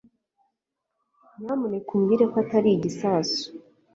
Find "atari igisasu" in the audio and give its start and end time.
2.43-3.43